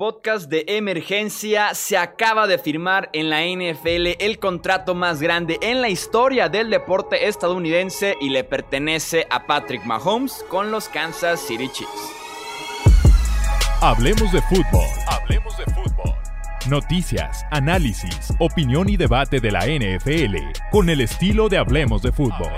[0.00, 1.74] Podcast de emergencia.
[1.74, 6.70] Se acaba de firmar en la NFL el contrato más grande en la historia del
[6.70, 11.90] deporte estadounidense y le pertenece a Patrick Mahomes con los Kansas City Chiefs.
[13.82, 14.88] Hablemos de fútbol.
[15.06, 16.14] Hablemos de fútbol.
[16.70, 20.36] Noticias, análisis, opinión y debate de la NFL
[20.70, 22.52] con el estilo de Hablemos de fútbol.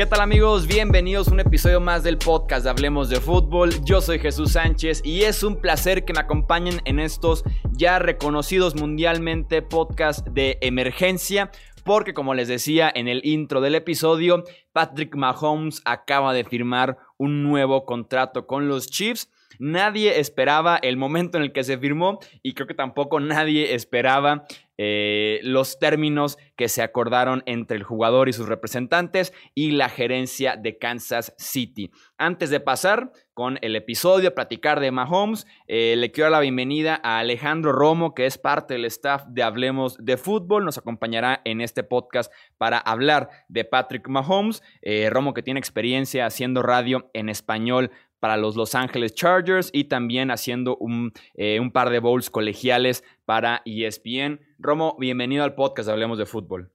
[0.00, 0.66] ¿Qué tal amigos?
[0.66, 3.84] Bienvenidos a un episodio más del podcast de Hablemos de Fútbol.
[3.84, 8.74] Yo soy Jesús Sánchez y es un placer que me acompañen en estos ya reconocidos
[8.76, 11.50] mundialmente podcast de emergencia.
[11.84, 17.42] Porque como les decía en el intro del episodio, Patrick Mahomes acaba de firmar un
[17.42, 19.28] nuevo contrato con los Chiefs.
[19.58, 24.46] Nadie esperaba el momento en el que se firmó y creo que tampoco nadie esperaba
[24.82, 30.56] eh, los términos que se acordaron entre el jugador y sus representantes y la gerencia
[30.56, 31.90] de Kansas City.
[32.16, 36.98] Antes de pasar con el episodio, platicar de Mahomes, eh, le quiero dar la bienvenida
[37.02, 40.64] a Alejandro Romo, que es parte del staff de Hablemos de Fútbol.
[40.64, 44.62] Nos acompañará en este podcast para hablar de Patrick Mahomes.
[44.80, 49.84] Eh, Romo, que tiene experiencia haciendo radio en español para los Los Angeles Chargers y
[49.84, 54.40] también haciendo un, un par de bowls colegiales para ESPN.
[54.58, 56.72] Romo, bienvenido al podcast Hablemos de Fútbol.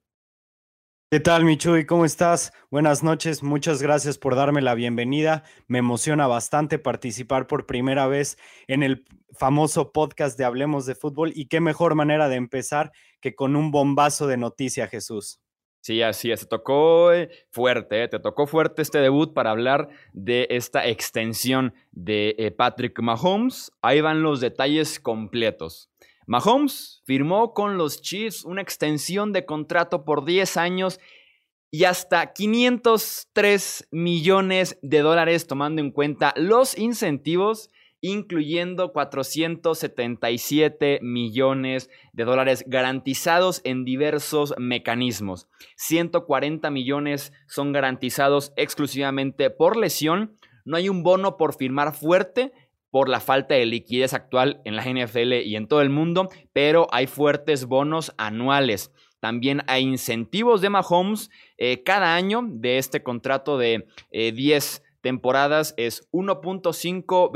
[1.12, 1.86] ¿Qué tal, Michuy?
[1.86, 2.54] ¿Cómo estás?
[2.72, 5.44] Buenas noches, muchas gracias por darme la bienvenida.
[5.68, 11.34] Me emociona bastante participar por primera vez en el famoso podcast de Hablemos de Fútbol
[11.36, 15.42] y qué mejor manera de empezar que con un bombazo de noticia, Jesús.
[15.82, 19.90] Sí, así es, te tocó eh, fuerte, eh, te tocó fuerte este debut para hablar
[20.14, 23.74] de esta extensión de eh, Patrick Mahomes.
[23.82, 25.92] Ahí van los detalles completos.
[26.28, 31.00] Mahomes firmó con los Chiefs una extensión de contrato por 10 años
[31.72, 37.70] y hasta 503 millones de dólares tomando en cuenta los incentivos,
[38.00, 45.50] incluyendo 477 millones de dólares garantizados en diversos mecanismos.
[45.76, 50.38] 140 millones son garantizados exclusivamente por lesión.
[50.64, 52.54] No hay un bono por firmar fuerte,
[52.96, 56.88] por la falta de liquidez actual en la NFL y en todo el mundo, pero
[56.94, 58.90] hay fuertes bonos anuales.
[59.20, 65.74] También hay incentivos de Mahomes eh, cada año de este contrato de 10 eh, temporadas
[65.76, 67.32] es 1.5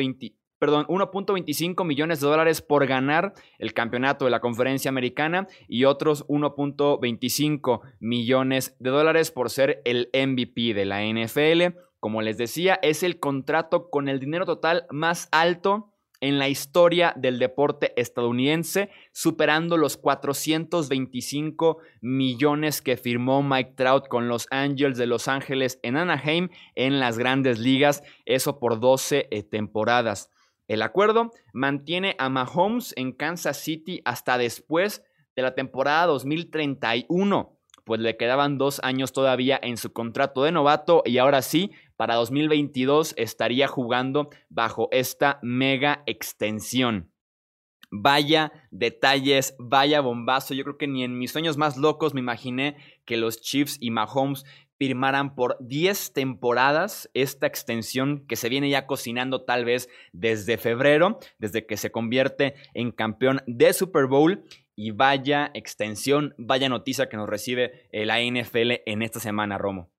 [0.60, 6.26] perdón, 1.25 millones de dólares por ganar el campeonato de la conferencia americana y otros
[6.28, 11.76] 1.25 millones de dólares por ser el MVP de la NFL.
[12.00, 17.14] Como les decía, es el contrato con el dinero total más alto en la historia
[17.16, 25.08] del deporte estadounidense, superando los 425 millones que firmó Mike Trout con los Angels de
[25.08, 30.30] Los Ángeles en Anaheim en las grandes ligas, eso por 12 eh, temporadas.
[30.68, 35.04] El acuerdo mantiene a Mahomes en Kansas City hasta después
[35.36, 37.59] de la temporada 2031
[37.90, 42.14] pues le quedaban dos años todavía en su contrato de novato y ahora sí, para
[42.14, 47.12] 2022 estaría jugando bajo esta mega extensión.
[47.90, 50.54] Vaya detalles, vaya bombazo.
[50.54, 53.90] Yo creo que ni en mis sueños más locos me imaginé que los Chiefs y
[53.90, 54.46] Mahomes
[54.78, 61.18] firmaran por 10 temporadas esta extensión que se viene ya cocinando tal vez desde febrero,
[61.40, 64.44] desde que se convierte en campeón de Super Bowl
[64.82, 69.92] y vaya extensión, vaya noticia que nos recibe la NFL en esta semana, Romo.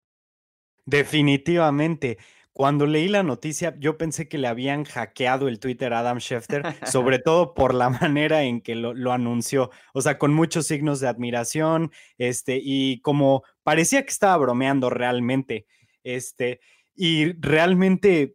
[0.86, 2.16] Definitivamente.
[2.54, 6.62] Cuando leí la noticia, yo pensé que le habían hackeado el Twitter a Adam Schefter,
[6.90, 9.70] sobre todo por la manera en que lo, anunció.
[9.92, 15.66] O sea, con muchos signos de admiración, este, y como parecía que estaba bromeando realmente.
[16.04, 16.60] Este,
[16.96, 18.34] y realmente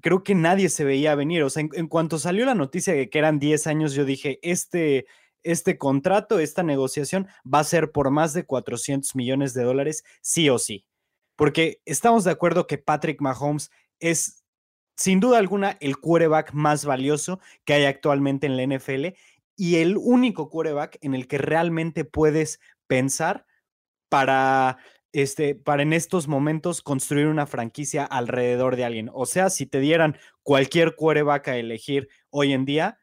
[0.00, 1.42] creo que nadie se veía venir.
[1.42, 4.38] O sea, en, en cuanto salió la noticia de que eran 10 años, yo dije,
[4.40, 5.04] este,
[5.42, 10.48] este contrato, esta negociación va a ser por más de 400 millones de dólares, sí
[10.48, 10.86] o sí.
[11.36, 14.44] Porque estamos de acuerdo que Patrick Mahomes es
[14.96, 19.16] sin duda alguna el quarterback más valioso que hay actualmente en la NFL
[19.56, 23.46] y el único quarterback en el que realmente puedes pensar
[24.08, 24.78] para
[25.12, 29.10] este, para en estos momentos construir una franquicia alrededor de alguien.
[29.12, 32.98] O sea, si te dieran cualquier quarterback a elegir hoy en día,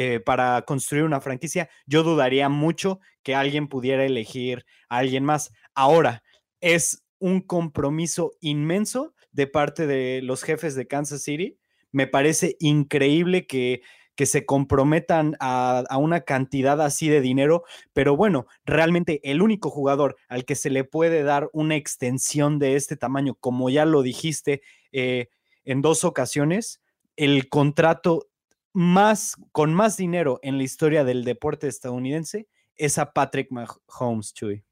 [0.00, 5.50] eh, para construir una franquicia, yo dudaría mucho que alguien pudiera elegir a alguien más.
[5.74, 6.22] Ahora,
[6.60, 11.58] es un compromiso inmenso de parte de los jefes de Kansas City.
[11.90, 13.82] Me parece increíble que,
[14.14, 20.14] que se comprometan a, una cantidad así de dinero, pero bueno, realmente el único jugador
[20.28, 24.62] al que se le puede dar una extensión de este tamaño, como ya lo dijiste
[24.92, 25.26] eh,
[25.64, 26.80] en dos ocasiones,
[27.16, 28.27] el contrato
[28.72, 34.64] más, con más dinero en la historia del deporte estadounidense es a Patrick Mahomes, Chuy.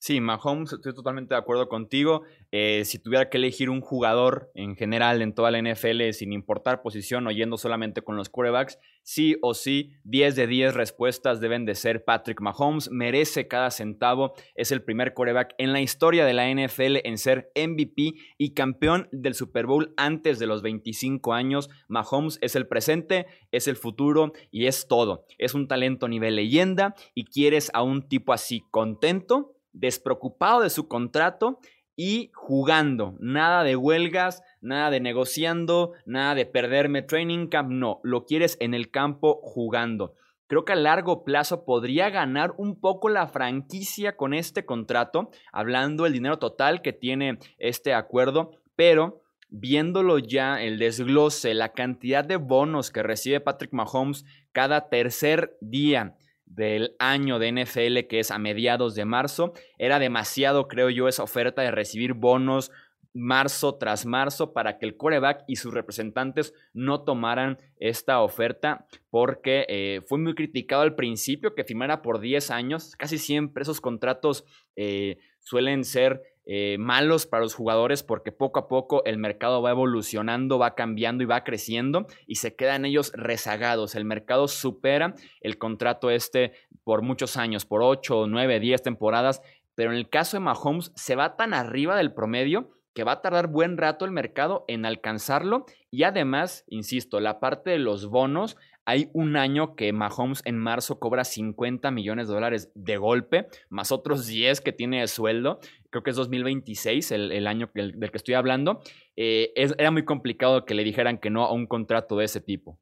[0.00, 2.22] Sí, Mahomes, estoy totalmente de acuerdo contigo.
[2.52, 6.82] Eh, si tuviera que elegir un jugador en general en toda la NFL, sin importar
[6.82, 11.64] posición o yendo solamente con los quarterbacks, sí o sí, 10 de 10 respuestas deben
[11.64, 12.92] de ser Patrick Mahomes.
[12.92, 14.34] Merece cada centavo.
[14.54, 19.08] Es el primer quarterback en la historia de la NFL en ser MVP y campeón
[19.10, 21.70] del Super Bowl antes de los 25 años.
[21.88, 25.24] Mahomes es el presente, es el futuro y es todo.
[25.38, 30.88] Es un talento nivel leyenda y quieres a un tipo así contento despreocupado de su
[30.88, 31.60] contrato
[31.96, 33.16] y jugando.
[33.18, 37.70] Nada de huelgas, nada de negociando, nada de perderme training camp.
[37.70, 40.14] No, lo quieres en el campo jugando.
[40.46, 46.04] Creo que a largo plazo podría ganar un poco la franquicia con este contrato, hablando
[46.04, 52.36] del dinero total que tiene este acuerdo, pero viéndolo ya, el desglose, la cantidad de
[52.36, 56.16] bonos que recibe Patrick Mahomes cada tercer día
[56.48, 59.52] del año de NFL, que es a mediados de marzo.
[59.78, 62.70] Era demasiado, creo yo, esa oferta de recibir bonos
[63.14, 69.66] marzo tras marzo para que el coreback y sus representantes no tomaran esta oferta porque
[69.68, 72.94] eh, fue muy criticado al principio que firmara por 10 años.
[72.96, 74.44] Casi siempre esos contratos
[74.76, 79.70] eh, suelen ser eh, malos para los jugadores porque poco a poco el mercado va
[79.70, 83.94] evolucionando, va cambiando y va creciendo y se quedan ellos rezagados.
[83.94, 86.52] El mercado supera el contrato este
[86.84, 89.42] por muchos años, por 8, 9, 10 temporadas,
[89.74, 93.20] pero en el caso de Mahomes se va tan arriba del promedio que va a
[93.20, 98.56] tardar buen rato el mercado en alcanzarlo y además, insisto, la parte de los bonos
[98.88, 103.92] hay un año que Mahomes en marzo cobra 50 millones de dólares de golpe, más
[103.92, 105.60] otros 10 que tiene de sueldo.
[105.90, 108.80] Creo que es 2026 el, año del que estoy hablando.
[109.14, 112.78] Eh, era muy complicado que le dijeran que no a un contrato de ese tipo.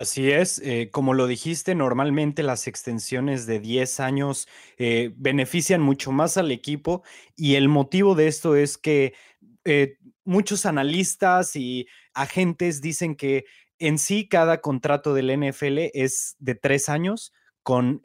[0.00, 4.48] Así es, eh, como lo dijiste, normalmente las extensiones de 10 años
[4.78, 7.04] eh, benefician mucho más al equipo
[7.36, 9.14] y el motivo de esto es que
[10.24, 13.46] muchos analistas y agentes dicen que
[13.78, 17.32] en sí, cada contrato del NFL es de tres años
[17.66, 18.00] con,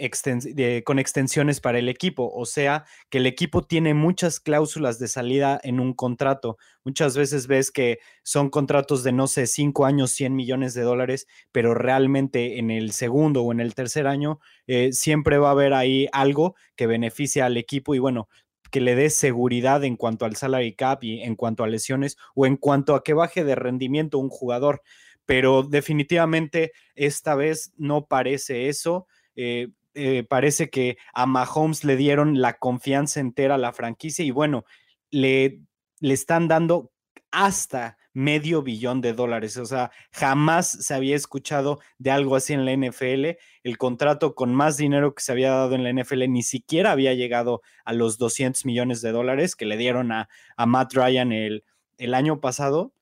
[0.86, 2.32] con, extensiones para el equipo.
[2.34, 6.58] O sea, que el equipo tiene muchas cláusulas de salida en un contrato.
[6.84, 11.28] Muchas veces ves que son contratos de, no sé, cinco años, 100 millones de dólares,
[11.52, 15.76] pero realmente en el segundo o en el tercer año eh, siempre va a haber
[15.76, 18.30] ahí algo que beneficia al equipo y bueno,
[18.72, 22.48] que le dé seguridad en cuanto al salary cap y en cuanto a lesiones o
[22.48, 24.82] en cuanto a que baje de rendimiento un jugador
[25.26, 29.08] pero definitivamente esta vez no parece eso.
[29.36, 34.32] Eh, eh, parece que a Mahomes le dieron la confianza entera a la franquicia y
[34.32, 34.64] bueno,
[35.10, 35.62] le,
[36.00, 36.92] le están dando
[37.32, 39.58] hasta medio billón de dólares.
[39.58, 43.38] O sea, jamás se había escuchado de algo así en la NFL.
[43.64, 47.14] El contrato con más dinero que se había dado en la NFL ni siquiera había
[47.14, 51.64] llegado a los 200 millones de dólares que le dieron a, a Matt Ryan el,
[51.98, 52.94] el año pasado.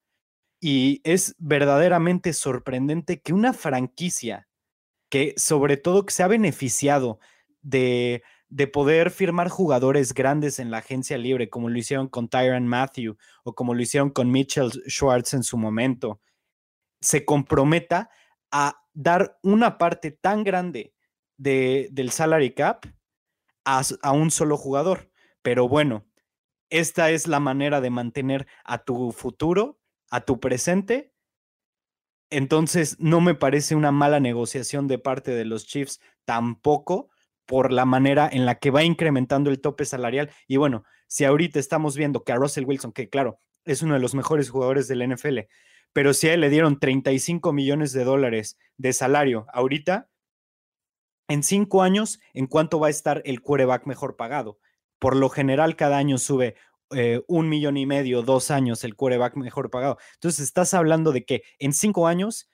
[0.60, 4.50] Y es verdaderamente sorprendente que una franquicia
[5.10, 7.20] que sobre todo que se ha beneficiado
[7.62, 12.68] de, de poder firmar jugadores grandes en la agencia libre, como lo hicieron con Tyron
[12.68, 16.20] Matthew o como lo hicieron con Mitchell Schwartz en su momento,
[17.02, 18.10] se comprometa
[18.52, 20.94] a dar una parte tan grande
[21.38, 22.86] de, del salary cap
[23.66, 25.12] a, a un solo jugador.
[25.42, 26.06] Pero bueno,
[26.70, 29.79] esta es la manera de mantener a tu futuro
[30.10, 31.14] a tu presente,
[32.30, 37.10] entonces no me parece una mala negociación de parte de los Chiefs tampoco
[37.46, 40.30] por la manera en la que va incrementando el tope salarial.
[40.48, 44.00] Y bueno, si ahorita estamos viendo que a Russell Wilson, que claro, es uno de
[44.00, 45.40] los mejores jugadores del NFL,
[45.92, 50.10] pero si a él le dieron 35 millones de dólares de salario ahorita,
[51.28, 54.60] en cinco años, ¿en cuánto va a estar el quarterback mejor pagado?
[55.00, 56.56] Por lo general, cada año sube
[56.92, 59.98] eh, un millón y medio, dos años, el quarterback mejor pagado.
[60.16, 62.50] Entonces, estás hablando de que en cinco años,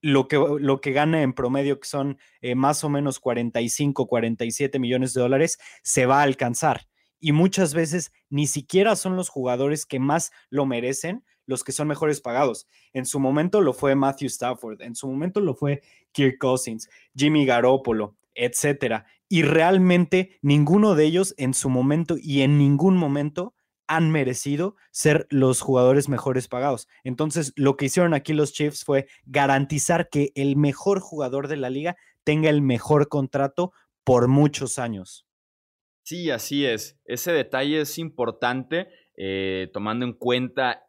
[0.00, 4.78] lo que, lo que gana en promedio, que son eh, más o menos 45, 47
[4.78, 6.86] millones de dólares, se va a alcanzar.
[7.18, 11.88] Y muchas veces ni siquiera son los jugadores que más lo merecen los que son
[11.88, 12.66] mejores pagados.
[12.92, 15.82] En su momento lo fue Matthew Stafford, en su momento lo fue
[16.12, 19.06] Kirk Cousins, Jimmy Garoppolo, etcétera.
[19.28, 23.54] Y realmente ninguno de ellos en su momento y en ningún momento
[23.88, 26.88] han merecido ser los jugadores mejores pagados.
[27.04, 31.70] Entonces, lo que hicieron aquí los Chiefs fue garantizar que el mejor jugador de la
[31.70, 33.72] liga tenga el mejor contrato
[34.04, 35.26] por muchos años.
[36.02, 36.98] Sí, así es.
[37.04, 40.86] Ese detalle es importante, eh, tomando en cuenta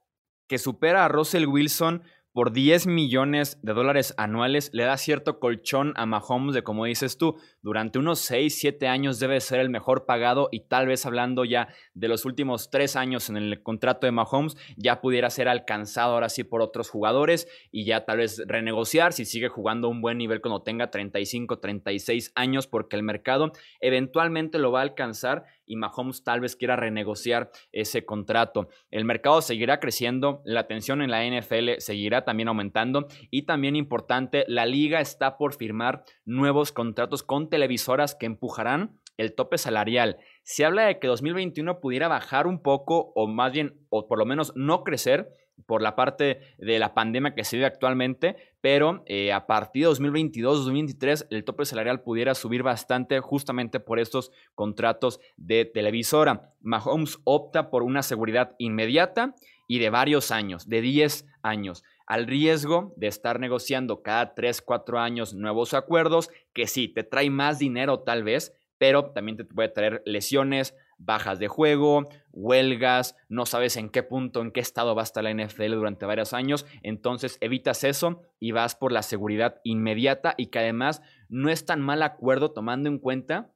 [0.47, 2.03] que supera a Russell Wilson
[2.37, 7.17] por 10 millones de dólares anuales le da cierto colchón a Mahomes de como dices
[7.17, 11.43] tú, durante unos 6, 7 años debe ser el mejor pagado y tal vez hablando
[11.43, 16.13] ya de los últimos 3 años en el contrato de Mahomes ya pudiera ser alcanzado
[16.13, 20.17] ahora sí por otros jugadores y ya tal vez renegociar si sigue jugando un buen
[20.17, 25.75] nivel cuando tenga 35, 36 años porque el mercado eventualmente lo va a alcanzar y
[25.75, 28.69] Mahomes tal vez quiera renegociar ese contrato.
[28.89, 34.45] El mercado seguirá creciendo, la tensión en la NFL seguirá también aumentando y también importante,
[34.47, 40.17] la liga está por firmar nuevos contratos con televisoras que empujarán el tope salarial.
[40.43, 44.25] Se habla de que 2021 pudiera bajar un poco o más bien, o por lo
[44.25, 45.31] menos no crecer
[45.65, 49.91] por la parte de la pandemia que se vive actualmente, pero eh, a partir de
[49.93, 56.53] 2022-2023 el tope salarial pudiera subir bastante justamente por estos contratos de televisora.
[56.61, 59.33] Mahomes opta por una seguridad inmediata
[59.67, 64.99] y de varios años, de 10 años, al riesgo de estar negociando cada 3, 4
[64.99, 69.69] años nuevos acuerdos, que sí, te trae más dinero tal vez, pero también te puede
[69.69, 75.01] traer lesiones, bajas de juego, huelgas, no sabes en qué punto, en qué estado va
[75.01, 79.59] a estar la NFL durante varios años, entonces evitas eso y vas por la seguridad
[79.63, 83.51] inmediata y que además no es tan mal acuerdo tomando en cuenta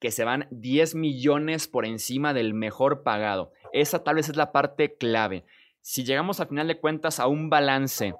[0.00, 3.52] que se van 10 millones por encima del mejor pagado.
[3.72, 5.44] Esa tal vez es la parte clave.
[5.90, 8.12] Si llegamos a final de cuentas a un balance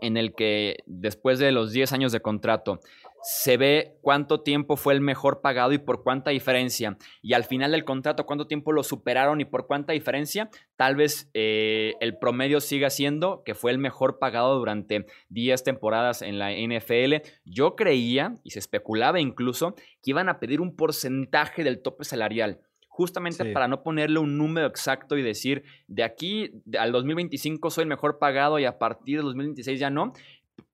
[0.00, 2.78] en el que después de los 10 años de contrato
[3.24, 6.96] se ve cuánto tiempo fue el mejor pagado y por cuánta diferencia.
[7.20, 10.48] Y al final del contrato, cuánto tiempo lo superaron y por cuánta diferencia.
[10.76, 16.22] Tal vez eh, el promedio siga siendo que fue el mejor pagado durante 10 temporadas
[16.22, 17.28] en la NFL.
[17.44, 22.60] Yo creía, y se especulaba incluso, que iban a pedir un porcentaje del tope salarial
[22.92, 27.88] justamente para no ponerle un número exacto y decir, de aquí al 2025 soy el
[27.88, 30.12] mejor pagado y a partir del 2026 ya no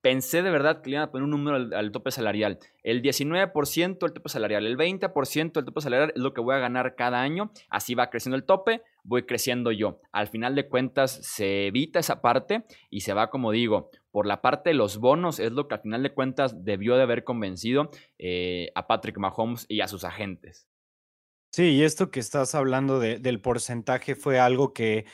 [0.01, 2.59] pensé de verdad que le iban a poner un número al, tope salarial.
[2.83, 6.59] El 19% el tope salarial, el 20% el tope salarial es lo que voy a
[6.59, 7.53] ganar cada año.
[7.69, 10.01] Así va creciendo el tope, voy creciendo yo.
[10.13, 14.41] Al final de cuentas se evita esa parte y se va, como digo, por la
[14.41, 17.91] parte de los bonos es lo que al final de cuentas debió de haber convencido
[18.19, 20.69] eh, a Patrick Mahomes y a sus agentes.
[21.59, 25.07] Sí, y esto que estás hablando del porcentaje fue algo que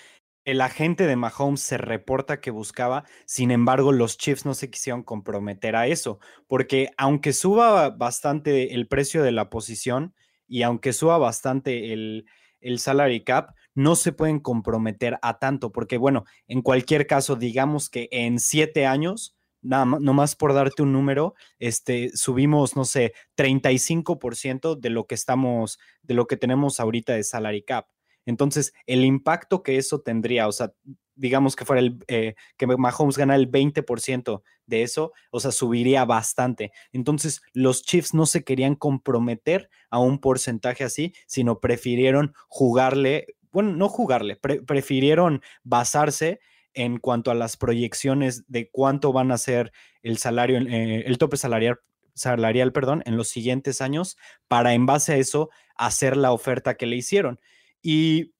[0.44, 5.02] el agente de Mahomes se reporta que buscaba, sin embargo, los Chiefs no se quisieron
[5.04, 10.14] comprometer a eso, porque aunque suba bastante el precio de la posición
[10.46, 12.26] y aunque suba bastante el,
[12.60, 17.88] el salary cap, no se pueden comprometer a tanto, porque bueno, en cualquier caso, digamos
[17.88, 19.34] que en siete años,
[19.64, 25.14] nada más, nomás por darte un número, este, subimos, no sé, 35% de lo que
[25.14, 27.87] estamos, de lo que tenemos ahorita de salary cap.
[28.26, 30.73] Entonces, el impacto que eso tendría, o sea,
[31.16, 36.04] digamos que fuera el eh, que Mahomes gana el 20% de eso, o sea, subiría
[36.04, 36.73] bastante.
[36.92, 43.73] Entonces, los Chiefs no se querían comprometer a un porcentaje así, sino prefirieron jugarle, bueno,
[43.73, 46.40] no jugarle, prefirieron basarse
[46.74, 51.36] en cuanto a las proyecciones de cuánto van a ser el salario, eh, el tope
[51.36, 51.78] salarial
[52.14, 54.16] salarial, perdón, en los siguientes años,
[54.48, 57.40] para en base a eso hacer la oferta que le hicieron.
[57.82, 58.34] Y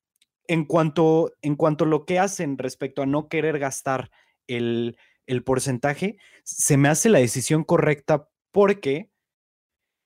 [0.46, 4.10] en cuanto, en cuanto a lo que hacen respecto a no querer gastar
[4.46, 4.96] el,
[5.44, 9.10] porcentaje, se me hace la decisión correcta porque,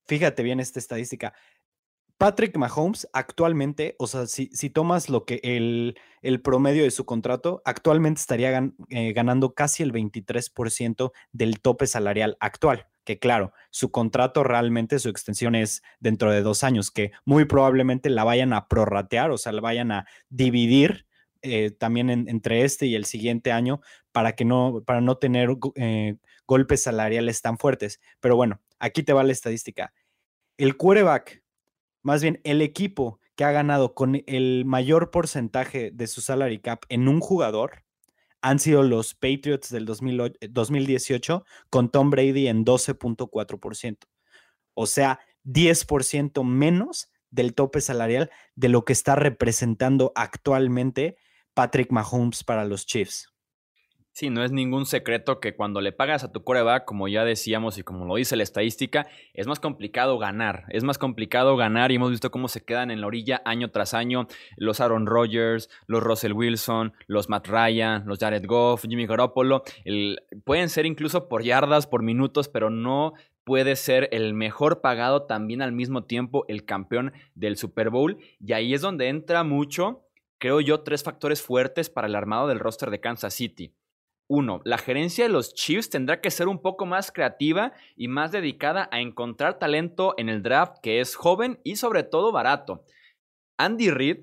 [0.07, 1.35] fíjate bien esta estadística,
[2.19, 7.63] Patrick Mahomes actualmente, o sea, si, tomas lo que el, el, promedio de su contrato,
[7.65, 14.45] actualmente estaría eh, ganando casi el 23% del tope salarial actual que claro, su contrato
[14.45, 19.31] realmente, su extensión es dentro de dos años, que muy probablemente la vayan a prorratear,
[19.31, 21.07] o sea, la vayan a dividir
[21.41, 23.81] eh, también entre este y el siguiente año
[24.13, 27.99] para que no, para no tener eh, golpes salariales tan fuertes.
[28.21, 29.95] Pero bueno, aquí te va la estadística.
[30.59, 31.43] El quarterback,
[32.09, 36.85] más bien el equipo que ha ganado con el mayor porcentaje de su salary cap
[36.89, 37.85] en un jugador
[38.41, 43.99] han sido los Patriots del 2018 eh, con Tom Brady en 12.4%.
[44.73, 51.19] O sea, 10% menos del tope salarial de lo que está representando actualmente
[51.53, 53.29] Patrick Mahomes para los Chiefs.
[54.19, 57.79] Sí, no es ningún secreto que cuando le pagas a tu coreback, como ya decíamos
[57.79, 60.65] y como lo dice la estadística, es más complicado ganar.
[60.71, 63.95] Es más complicado ganar y hemos visto cómo se quedan en la orilla año tras
[63.95, 69.63] año los Aaron Rodgers, los Russell Wilson, los Matt Ryan, los Jared Goff, Jimmy Garoppolo.
[70.45, 73.13] pueden ser incluso por yardas, por minutos, pero no
[73.45, 78.19] puede ser el mejor pagado también al mismo tiempo el campeón del Super Bowl.
[78.41, 80.09] Y ahí es donde entra mucho,
[80.39, 83.77] creo yo, tres factores fuertes para el armado del roster de Kansas City.
[84.31, 88.31] Uno, la gerencia de los Chiefs tendrá que ser un poco más creativa y más
[88.31, 92.85] dedicada a encontrar talento en el draft que es joven y sobre todo barato.
[93.57, 94.19] Andy Reid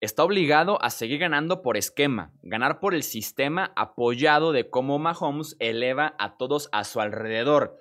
[0.00, 5.56] está obligado a seguir ganando por esquema, ganar por el sistema apoyado de cómo Mahomes
[5.60, 7.78] eleva a todos a su alrededor.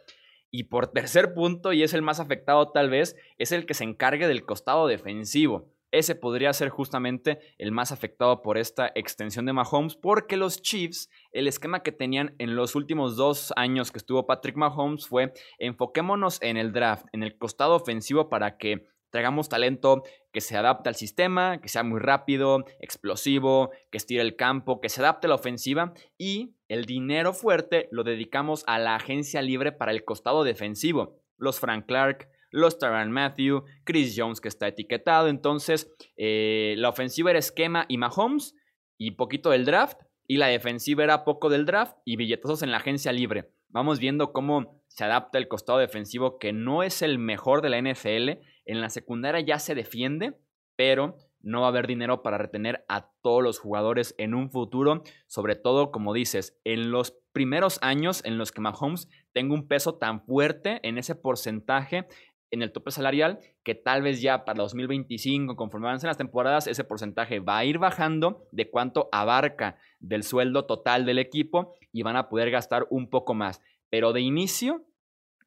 [0.51, 3.83] Y por tercer punto, y es el más afectado tal vez, es el que se
[3.83, 9.53] encargue del costado defensivo ese podría ser justamente el más afectado por esta extensión de
[9.53, 14.25] Mahomes, porque los Chiefs, el esquema que tenían en los últimos dos años que estuvo
[14.25, 20.01] Patrick Mahomes fue enfoquémonos en el draft, en el costado ofensivo para que traigamos talento
[20.31, 24.89] que se adapte al sistema, que sea muy rápido, explosivo, que estire el campo, que
[24.89, 29.71] se adapte a la ofensiva y el dinero fuerte lo dedicamos a la agencia libre
[29.71, 31.19] para el costado defensivo.
[31.37, 35.27] Los Frank Clark, los Tyrann Matthew, Chris Jones que está etiquetado.
[35.27, 38.55] Entonces, eh, la ofensiva era esquema y Mahomes
[38.97, 39.99] y poquito del draft.
[40.25, 43.49] Y la defensiva era poco del draft y billetazos en la agencia libre.
[43.67, 47.81] Vamos viendo cómo se adapta el costado defensivo, que no es el mejor de la
[47.81, 48.39] NFL.
[48.65, 50.37] En la secundaria ya se defiende,
[50.75, 55.03] pero no va a haber dinero para retener a todos los jugadores en un futuro,
[55.27, 59.95] sobre todo, como dices, en los primeros años en los que Mahomes tenga un peso
[59.95, 62.07] tan fuerte en ese porcentaje
[62.53, 66.83] en el tope salarial, que tal vez ya para 2025, conforme avancen las temporadas, ese
[66.83, 72.15] porcentaje va a ir bajando de cuánto abarca del sueldo total del equipo y van
[72.15, 73.59] a poder gastar un poco más.
[73.89, 74.85] Pero de inicio,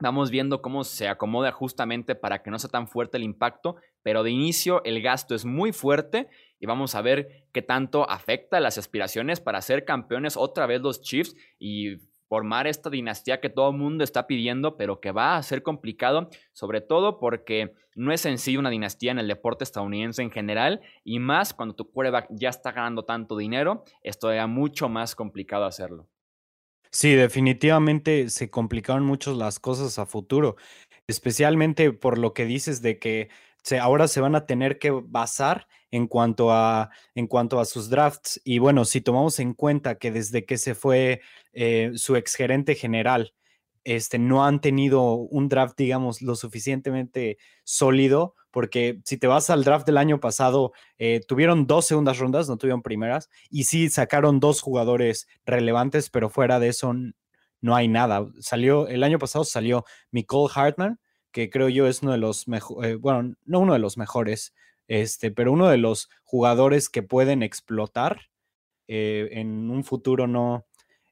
[0.01, 4.25] vamos viendo cómo se acomoda justamente para que no sea tan fuerte el impacto, pero
[4.25, 8.79] de inicio el gasto es muy fuerte y vamos a ver qué tanto afecta las
[8.79, 13.77] aspiraciones para ser campeones otra vez los Chiefs y formar esta dinastía que todo el
[13.77, 18.61] mundo está pidiendo, pero que va a ser complicado, sobre todo porque no es sencillo
[18.61, 22.73] una dinastía en el deporte estadounidense en general, y más cuando tu quarterback ya está
[22.73, 26.09] ganando tanto dinero, es todavía mucho más complicado hacerlo.
[26.91, 30.57] Sí, definitivamente se complicaron mucho las cosas a futuro,
[31.07, 33.29] especialmente por lo que dices de que
[33.81, 38.41] ahora se van a tener que basar en cuanto a, en cuanto a sus drafts.
[38.45, 41.21] Y bueno, si tomamos en cuenta que desde que se fue
[41.59, 43.33] eh, su exgerente general,
[43.83, 49.65] este, no han tenido un draft, digamos, lo suficientemente sólido, porque si te vas al
[49.65, 54.39] draft del año pasado, eh, tuvieron dos segundas rondas, no tuvieron primeras, y sí sacaron
[54.39, 56.95] dos jugadores relevantes, pero fuera de eso
[57.63, 58.27] no hay nada.
[58.39, 61.01] Salió, el año pasado salió Nicole Hartman,
[61.33, 64.53] que creo yo es uno de los mejores, eh, bueno, no uno de los mejores,
[64.89, 68.29] este, pero uno de los jugadores que pueden explotar
[68.89, 70.65] en un futuro no,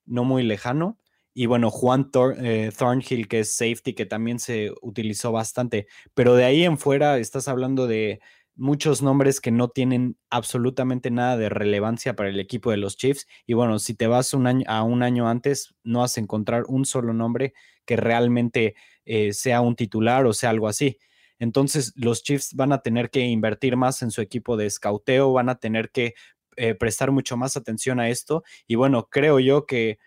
[0.06, 0.98] no muy lejano.
[1.34, 5.88] Y bueno, Juan eh, Thornhill, que es safety, que también se utilizó bastante.
[6.14, 8.20] Pero de ahí en fuera estás hablando de
[8.56, 13.26] muchos nombres que no tienen absolutamente nada de relevancia para el equipo de los Chiefs.
[13.46, 16.64] Y bueno, si te vas un año, a un año antes, no vas a encontrar
[16.68, 17.52] un solo nombre
[17.84, 20.98] que realmente eh, sea un titular o sea algo así.
[21.40, 25.48] Entonces, los Chiefs van a tener que invertir más en su equipo de escauteo, van
[25.48, 26.14] a tener que
[26.56, 28.44] eh, prestar mucho más atención a esto.
[28.66, 29.98] Y bueno, creo yo que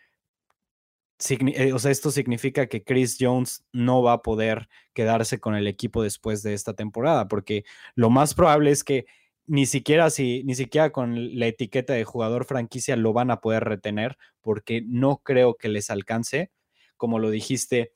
[1.29, 5.67] eh, o sea, esto significa que Chris Jones no va a poder quedarse con el
[5.67, 7.63] equipo después de esta temporada, porque
[7.95, 9.05] lo más probable es que
[9.47, 13.63] ni siquiera si, ni siquiera con la etiqueta de jugador franquicia lo van a poder
[13.63, 16.51] retener, porque no creo que les alcance.
[16.97, 17.93] Como lo dijiste,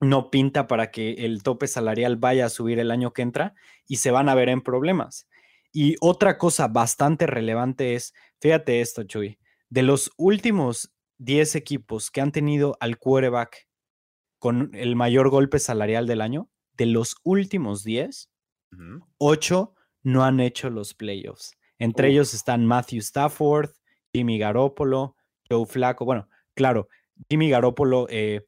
[0.00, 3.54] no pinta para que el tope salarial vaya a subir el año que entra
[3.86, 5.28] y se van a ver en problemas.
[5.76, 12.20] Y otra cosa bastante relevante es, fíjate esto, Chuy, de los últimos 10 equipos que
[12.20, 13.66] han tenido al quarterback
[14.38, 18.30] con el mayor golpe salarial del año, de los últimos 10,
[19.18, 21.56] 8 no han hecho los playoffs.
[21.78, 23.70] Entre ellos están Matthew Stafford,
[24.12, 25.16] Jimmy Garoppolo,
[25.50, 26.04] Joe Flacco.
[26.04, 26.88] Bueno, claro,
[27.28, 28.46] Jimmy Garoppolo eh,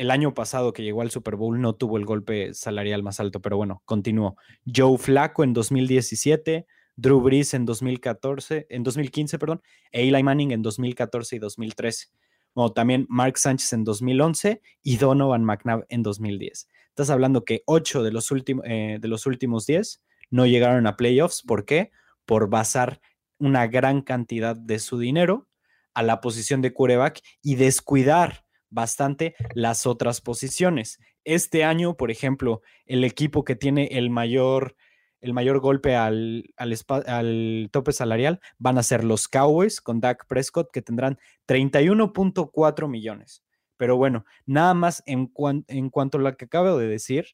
[0.00, 3.42] el año pasado que llegó al Super Bowl no tuvo el golpe salarial más alto,
[3.42, 4.34] pero bueno, continuó.
[4.64, 9.60] Joe Flacco en 2017, Drew Brees en 2014, en 2015, perdón,
[9.92, 12.06] e Eli Manning en 2014 y 2013.
[12.54, 16.68] Bueno, también Mark Sánchez en 2011 y Donovan McNabb en 2010.
[16.88, 20.96] Estás hablando que 8 de los, últimos eh, de los últimos 10 no llegaron a
[20.96, 21.42] playoffs.
[21.42, 21.90] ¿Por qué?
[22.24, 23.02] Por basar
[23.36, 25.46] una gran cantidad de su dinero
[25.92, 30.98] a la posición de quarterback y descuidar bastante las otras posiciones.
[31.24, 34.76] Este año, por ejemplo, el equipo que tiene el mayor,
[35.20, 40.70] el mayor golpe al, al, tope salarial van a ser los Cowboys con Dak Prescott,
[40.72, 43.44] que tendrán 31.4 millones.
[43.76, 45.32] Pero bueno, nada más en,
[45.68, 47.26] en cuanto a lo que acabo de decir,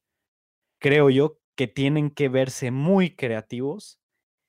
[0.79, 3.99] creo yo que tienen que verse muy creativos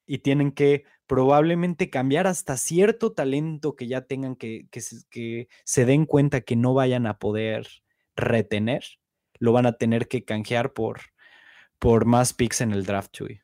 [0.08, 5.86] y tienen que probablemente cambiar hasta cierto talento que ya tengan que, que, que se
[5.86, 7.68] den cuenta que no vayan a poder
[8.16, 8.84] retener
[9.40, 11.02] lo van a tener que canjear por,
[11.80, 13.42] por más picks en el draft, Chuy.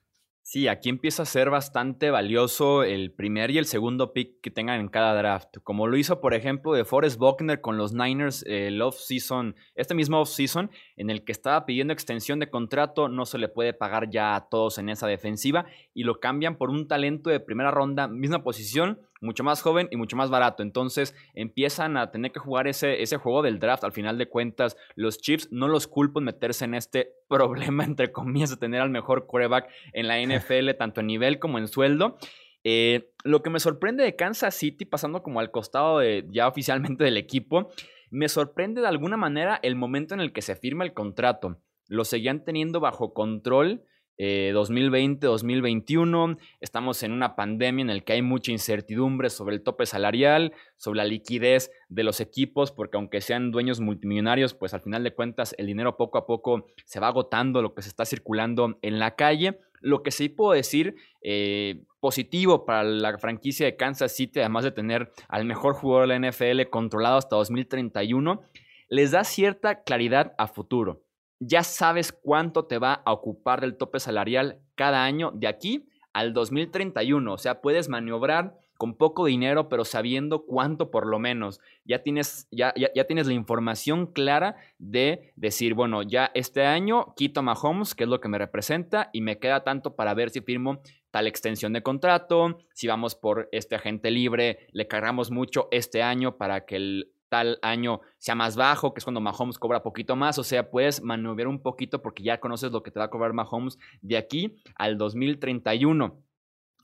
[0.54, 4.80] Sí, aquí empieza a ser bastante valioso el primer y el segundo pick que tengan
[4.80, 5.58] en cada draft.
[5.64, 10.22] Como lo hizo, por ejemplo, de Forrest Buckner con los Niners el off-season, este mismo
[10.22, 14.36] off-season, en el que estaba pidiendo extensión de contrato, no se le puede pagar ya
[14.36, 18.44] a todos en esa defensiva y lo cambian por un talento de primera ronda, misma
[18.44, 20.62] posición, mucho más joven y mucho más barato.
[20.62, 23.84] Entonces empiezan a tener que jugar ese, ese juego del draft.
[23.84, 28.12] Al final de cuentas, los Chiefs no los culpo en meterse en este problema, entre
[28.12, 32.18] comillas, de tener al mejor quarterback en la NFL, tanto en nivel como en sueldo.
[32.64, 37.04] Eh, lo que me sorprende de Kansas City, pasando como al costado de, ya oficialmente
[37.04, 37.72] del equipo,
[38.10, 41.58] me sorprende de alguna manera el momento en el que se firma el contrato.
[41.88, 43.84] Lo seguían teniendo bajo control
[44.18, 46.34] 2020-2021.
[46.34, 50.54] Eh, Estamos en una pandemia en la que hay mucha incertidumbre sobre el tope salarial,
[50.78, 55.14] sobre la liquidez de los equipos, porque aunque sean dueños multimillonarios, pues al final de
[55.14, 59.00] cuentas el dinero poco a poco se va agotando lo que se está circulando en
[59.00, 59.60] la calle.
[59.82, 64.72] Lo que sí puedo decir eh, positivo para la franquicia de Kansas City, además de
[64.72, 68.42] tener al mejor jugador de la NFL controlado hasta 2031,
[68.88, 71.03] les da cierta claridad a futuro
[71.48, 76.34] ya sabes cuánto te va a ocupar del tope salarial cada año de aquí al
[76.34, 77.34] 2031.
[77.34, 81.60] O sea, puedes maniobrar con poco dinero, pero sabiendo cuánto por lo menos.
[81.86, 87.42] Ya tienes, ya, ya, tienes la información clara de decir, bueno, ya este año quito
[87.42, 90.42] a Mahomes, que es lo que me representa, y me queda tanto para ver si
[90.42, 96.02] firmo tal extensión de contrato, si vamos por este agente libre, le cargamos mucho este
[96.02, 100.16] año para que el tal año sea más bajo, que es cuando Mahomes cobra poquito
[100.16, 103.10] más, o sea, puedes maniobrar un poquito porque ya conoces lo que te va a
[103.10, 106.22] cobrar Mahomes de aquí al 2031.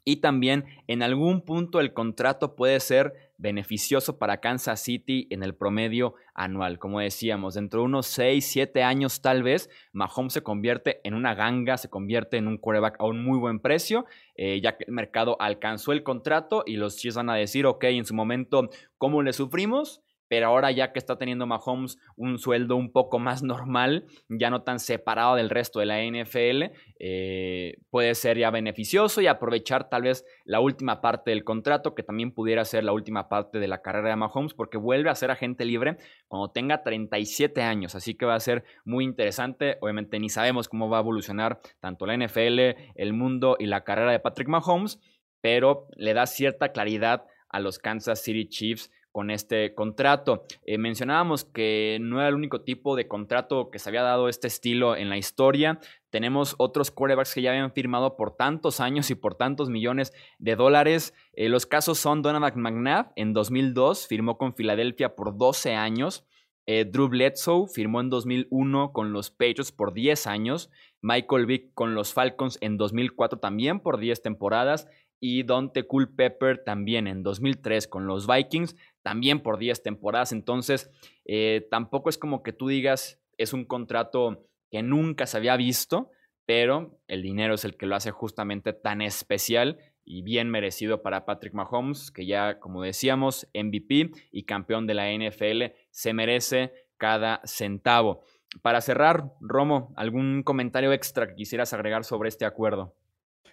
[0.06, 5.54] Y también en algún punto el contrato puede ser beneficioso para Kansas City en el
[5.54, 6.80] promedio anual.
[6.80, 11.36] Como decíamos, dentro de unos 6, 7 años tal vez, Mahomes se convierte en una
[11.36, 14.94] ganga, se convierte en un quarterback a un muy buen precio, eh, ya que el
[14.94, 19.22] mercado alcanzó el contrato y los Chiefs van a decir, ok, en su momento, ¿cómo
[19.22, 20.02] le sufrimos?
[20.30, 24.62] Pero ahora ya que está teniendo Mahomes un sueldo un poco más normal, ya no
[24.62, 30.04] tan separado del resto de la NFL, eh, puede ser ya beneficioso y aprovechar tal
[30.04, 33.82] vez la última parte del contrato, que también pudiera ser la última parte de la
[33.82, 38.26] carrera de Mahomes, porque vuelve a ser agente libre cuando tenga 37 años, así que
[38.26, 42.60] va a ser muy interesante, obviamente ni sabemos cómo va a evolucionar tanto la NFL,
[42.96, 45.00] el mundo y la carrera de Patrick Mahomes,
[45.42, 50.46] pero le da cierta claridad a los Kansas City Chiefs con este contrato.
[50.66, 54.48] Eh, mencionábamos que no era el único tipo de contrato que se había dado este
[54.48, 55.80] estilo en la historia.
[56.10, 60.56] Tenemos otros quarterbacks que ya habían firmado por tantos años y por tantos millones de
[60.56, 61.14] dólares.
[61.34, 66.26] Eh, los casos son Donovan McNabb en 2002, firmó con Filadelfia por 12 años.
[66.66, 70.70] Eh, Drew Bledsoe firmó en 2001 con los Patriots por 10 años.
[71.02, 74.88] Michael Vick con los Falcons en 2004 también por 10 temporadas
[75.20, 80.32] y Dante Culpepper también en 2003 con los Vikings, también por 10 temporadas.
[80.32, 80.90] Entonces,
[81.26, 86.12] eh, tampoco es como que tú digas, es un contrato que nunca se había visto,
[86.46, 91.26] pero el dinero es el que lo hace justamente tan especial y bien merecido para
[91.26, 97.42] Patrick Mahomes, que ya, como decíamos, MVP y campeón de la NFL, se merece cada
[97.46, 98.24] centavo.
[98.64, 102.96] Para cerrar, Romo, ¿algún comentario extra que quisieras agregar sobre este acuerdo?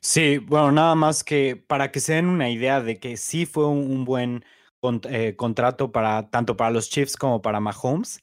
[0.00, 3.66] Sí, bueno, nada más que para que se den una idea de que sí fue
[3.66, 4.44] un, buen
[5.08, 8.22] eh, contrato para tanto para los Chiefs como para Mahomes.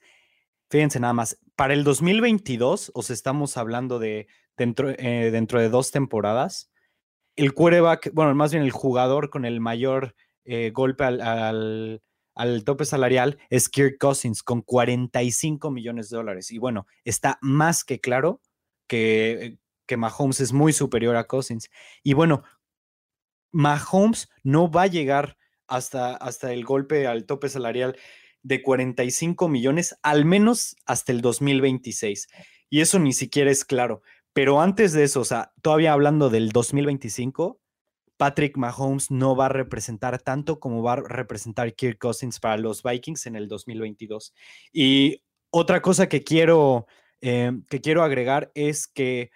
[0.69, 5.91] Fíjense nada más, para el 2022, os estamos hablando de dentro, eh, dentro de dos
[5.91, 6.71] temporadas,
[7.35, 12.01] el quarterback, bueno, más bien el jugador con el mayor eh, golpe al,
[12.35, 16.51] al, tope salarial es Kirk Cousins con 45 millones de dólares.
[16.51, 18.41] Y bueno, está más que claro
[18.87, 21.69] que que Mahomes es muy superior a Cousins.
[22.03, 22.43] Y bueno,
[23.51, 27.97] Mahomes no va a llegar hasta, hasta el golpe al tope salarial
[28.41, 32.27] de 45 millones, al menos hasta el 2026.
[32.69, 34.01] Y eso ni siquiera es claro.
[34.33, 37.59] Pero antes de eso, o sea, todavía hablando del 2025,
[38.17, 42.83] Patrick Mahomes no va a representar tanto como va a representar Kirk Cousins para los
[42.83, 44.33] Vikings en el 2022.
[44.71, 46.87] Y otra cosa que quiero,
[47.21, 49.31] eh, que quiero agregar es que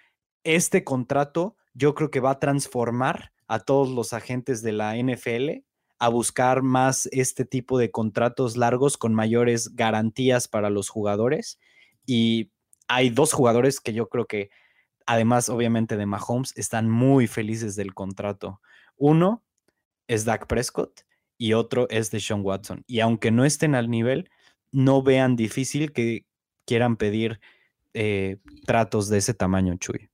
[0.54, 5.64] este contrato yo creo que va a transformar a todos los agentes de la NFL
[5.98, 11.58] a buscar más este tipo de contratos largos con mayores garantías para los jugadores.
[12.06, 12.50] Y
[12.88, 14.50] hay dos jugadores que yo creo que,
[15.06, 18.60] además obviamente de Mahomes, están muy felices del contrato.
[18.96, 19.44] Uno
[20.06, 21.02] es Dak Prescott
[21.36, 22.84] y otro es de Sean Watson.
[22.86, 24.30] Y aunque no estén al nivel,
[24.70, 26.26] no vean difícil que
[26.64, 27.40] quieran pedir
[27.94, 30.10] eh, tratos de ese tamaño, Chuy.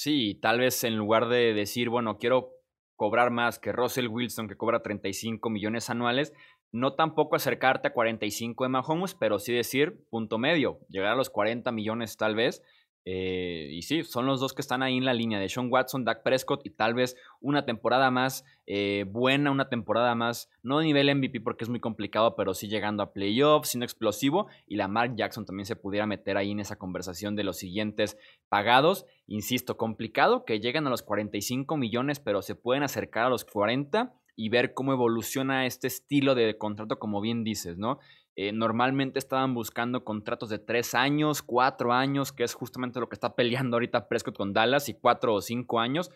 [0.00, 2.52] Sí, tal vez en lugar de decir, bueno, quiero
[2.94, 6.32] cobrar más que Russell Wilson, que cobra 35 millones anuales,
[6.70, 11.30] no tampoco acercarte a 45 de Mahomes, pero sí decir punto medio, llegar a los
[11.30, 12.62] 40 millones tal vez,
[13.10, 16.04] eh, y sí, son los dos que están ahí en la línea de Sean Watson,
[16.04, 20.84] Dak Prescott y tal vez una temporada más eh, buena, una temporada más, no de
[20.84, 24.48] nivel MVP porque es muy complicado, pero sí llegando a playoffs, siendo explosivo.
[24.66, 28.18] Y la Mark Jackson también se pudiera meter ahí en esa conversación de los siguientes
[28.50, 29.06] pagados.
[29.26, 34.12] Insisto, complicado que lleguen a los 45 millones, pero se pueden acercar a los 40
[34.36, 38.00] y ver cómo evoluciona este estilo de contrato, como bien dices, ¿no?
[38.40, 43.16] Eh, normalmente estaban buscando contratos de tres años, cuatro años, que es justamente lo que
[43.16, 46.12] está peleando ahorita Prescott con Dallas, y cuatro o cinco años,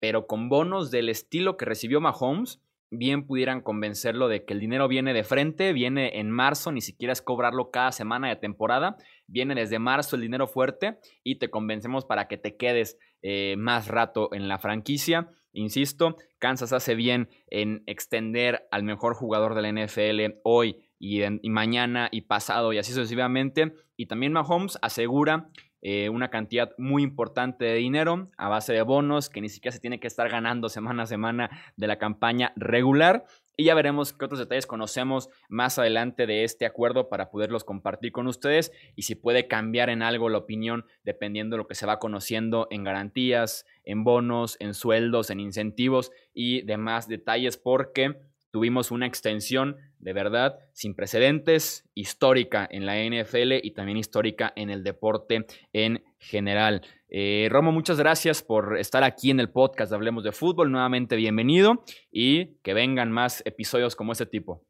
[0.00, 4.88] pero con bonos del estilo que recibió Mahomes, bien pudieran convencerlo de que el dinero
[4.88, 8.96] viene de frente, viene en marzo, ni siquiera es cobrarlo cada semana de temporada,
[9.28, 13.86] viene desde marzo el dinero fuerte y te convencemos para que te quedes eh, más
[13.86, 15.30] rato en la franquicia.
[15.52, 22.08] Insisto, Kansas hace bien en extender al mejor jugador de la NFL hoy y, mañana
[22.12, 23.72] y pasado y así sucesivamente.
[23.96, 25.48] Y también Mahomes asegura
[25.82, 29.80] eh, una cantidad muy importante de dinero a base de bonos que ni siquiera se
[29.80, 33.24] tiene que estar ganando semana a semana de la campaña regular.
[33.56, 38.12] Y ya veremos qué otros detalles conocemos más adelante de este acuerdo para poderlos compartir
[38.12, 41.84] con ustedes y si puede cambiar en algo la opinión dependiendo de lo que se
[41.84, 48.16] va conociendo en garantías, en bonos, en sueldos, en incentivos y demás detalles porque
[48.50, 54.70] tuvimos una extensión de verdad sin precedentes, histórica en la NFL y también histórica en
[54.70, 56.82] el deporte en general.
[57.08, 60.70] Eh, Romo, muchas gracias por estar aquí en el podcast Hablemos de Fútbol.
[60.70, 64.64] Nuevamente bienvenido y que vengan más episodios como este tipo.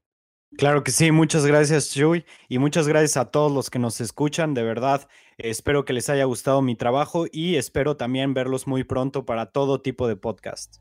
[0.56, 4.52] Claro que sí, muchas gracias Chuy y muchas gracias a todos los que nos escuchan,
[4.52, 9.24] de verdad espero que les haya gustado mi trabajo y espero también verlos muy pronto
[9.24, 10.78] para todo tipo de podcast.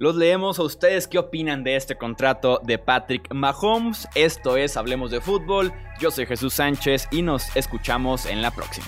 [0.00, 4.08] Los leemos a ustedes qué opinan de este contrato de Patrick Mahomes.
[4.14, 5.74] Esto es Hablemos de Fútbol.
[6.00, 8.86] Yo soy Jesús Sánchez y nos escuchamos en la próxima.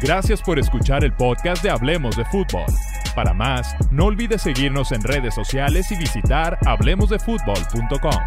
[0.00, 2.66] Gracias por escuchar el podcast de Hablemos de Fútbol.
[3.16, 8.20] Para más, no olvides seguirnos en redes sociales y visitar hablemosdefutbol.com.